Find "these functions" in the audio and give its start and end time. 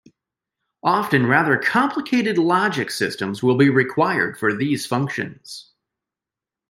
4.51-5.73